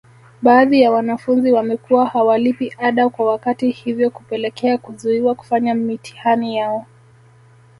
[0.41, 6.85] Baadhi ya wanafunzi wamekuwa hawalipi ada kwa wakati hivyo kupelekea kuzuiwa kufanya mitihani yao